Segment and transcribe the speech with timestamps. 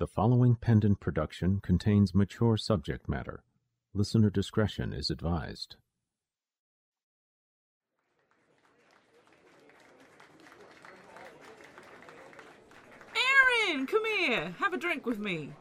[0.00, 3.44] The following pendant production contains mature subject matter.
[3.92, 5.76] Listener discretion is advised.
[13.14, 14.54] Erin, come here.
[14.58, 15.52] Have a drink with me.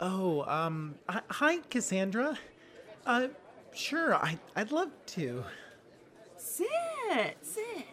[0.00, 2.38] Oh, um, hi- hi, Cassandra.
[3.04, 3.28] Uh,
[3.74, 5.44] sure, I- I'd love to.
[6.38, 7.86] Sit, sit.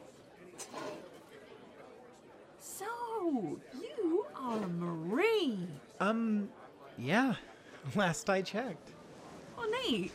[2.59, 5.79] So, you are a Marine.
[5.99, 6.49] Um,
[6.97, 7.35] yeah,
[7.95, 8.91] last I checked.
[9.57, 10.11] Oh, neat.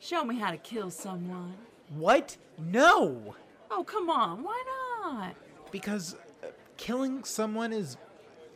[0.00, 1.54] Show me how to kill someone.
[1.90, 2.36] What?
[2.58, 3.34] No!
[3.70, 4.42] Oh, come on.
[4.42, 4.62] Why
[5.02, 5.34] not?
[5.70, 7.96] Because uh, killing someone is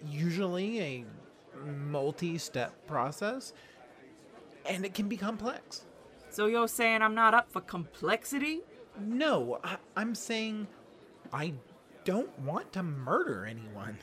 [0.07, 1.05] usually a
[1.65, 3.52] multi step process,
[4.66, 5.85] and it can be complex.
[6.30, 8.61] So you're saying I'm not up for complexity?
[8.99, 10.66] No, I- I'm saying
[11.33, 11.55] I
[12.05, 13.99] don't want to murder anyone.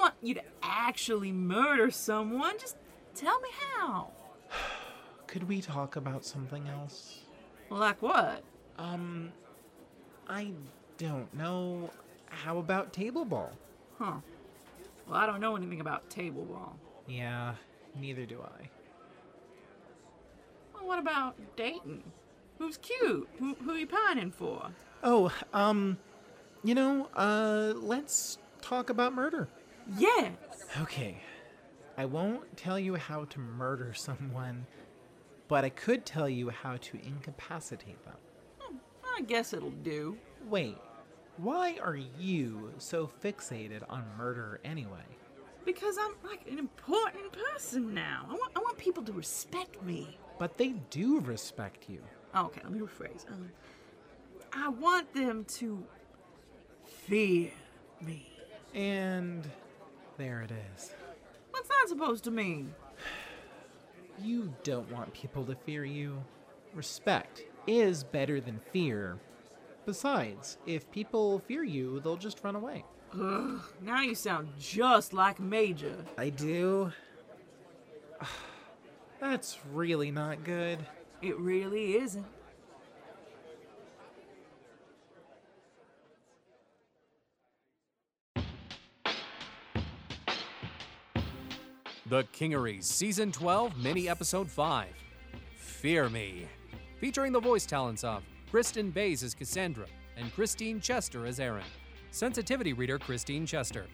[0.00, 2.58] I don't want you to actually murder someone.
[2.58, 2.76] Just
[3.14, 4.10] tell me how.
[5.26, 7.20] Could we talk about something else?
[7.68, 8.42] Like what?
[8.78, 9.30] Um,
[10.26, 10.52] I
[10.96, 11.90] don't know.
[12.30, 13.52] How about table ball?
[13.98, 14.14] Huh.
[15.06, 16.76] Well, I don't know anything about table ball.
[17.06, 17.54] Yeah,
[17.94, 18.70] neither do I.
[20.72, 22.04] Well, what about dating?
[22.58, 23.28] Who's cute?
[23.38, 24.70] Who, who you pining for?
[25.02, 25.98] Oh, um,
[26.64, 29.48] you know, uh, let's talk about murder.
[29.96, 30.32] Yes.
[30.80, 31.22] Okay.
[31.96, 34.66] I won't tell you how to murder someone,
[35.48, 38.14] but I could tell you how to incapacitate them.
[39.16, 40.16] I guess it'll do.
[40.48, 40.78] Wait,
[41.36, 45.04] why are you so fixated on murder anyway?
[45.64, 48.26] Because I'm like an important person now.
[48.30, 50.18] I want, I want people to respect me.
[50.38, 52.00] But they do respect you.
[52.34, 53.30] Okay, let me rephrase.
[53.30, 53.50] Um,
[54.52, 55.84] I want them to
[57.06, 57.50] fear
[58.00, 58.26] me.
[58.74, 59.46] And
[60.20, 60.92] there it is.
[61.50, 62.74] What's that supposed to mean?
[64.22, 66.22] You don't want people to fear you.
[66.74, 69.18] Respect is better than fear.
[69.86, 72.84] Besides, if people fear you, they'll just run away.
[73.14, 75.96] Ugh, now you sound just like Major.
[76.18, 76.92] I do?
[79.20, 80.80] That's really not good.
[81.22, 82.26] It really isn't.
[92.10, 94.88] The Kingery Season 12, Mini Episode 5
[95.54, 96.44] Fear Me.
[96.98, 101.62] Featuring the voice talents of Kristen Bays as Cassandra and Christine Chester as Erin.
[102.10, 103.86] Sensitivity reader Christine Chester.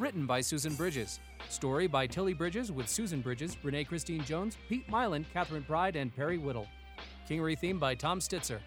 [0.00, 1.20] Written by Susan Bridges.
[1.48, 6.12] Story by Tilly Bridges with Susan Bridges, Renee Christine Jones, Pete Myland, Catherine Pride, and
[6.12, 6.66] Perry Whittle.
[7.28, 8.58] Kingery theme by Tom Stitzer.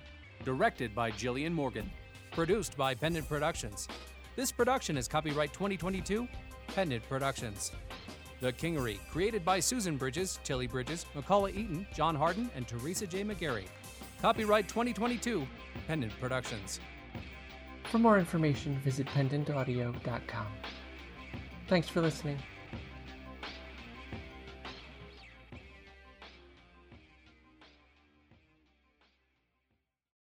[0.46, 1.92] Directed by Jillian Morgan.
[2.32, 3.86] Produced by Pendant Productions.
[4.38, 6.26] This production is copyright 2022,
[6.68, 7.74] Pendant Productions.
[8.44, 13.24] The Kingery, created by Susan Bridges, Tilly Bridges, McCullough Eaton, John Harden, and Teresa J.
[13.24, 13.64] McGarry.
[14.22, 15.48] Copyright 2022,
[15.88, 16.82] Pendant Productions.
[17.90, 20.48] For more information, visit pendantaudio.com.
[21.70, 22.38] Thanks for listening.